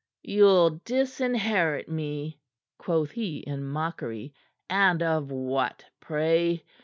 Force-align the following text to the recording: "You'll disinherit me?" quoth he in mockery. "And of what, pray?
"You'll 0.23 0.81
disinherit 0.83 1.87
me?" 1.87 2.39
quoth 2.79 3.11
he 3.11 3.37
in 3.41 3.63
mockery. 3.67 4.33
"And 4.67 5.03
of 5.03 5.29
what, 5.29 5.85
pray? 5.99 6.63